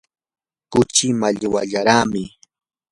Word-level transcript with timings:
kuchii 0.71 1.13
mallwallaraami. 1.19 2.23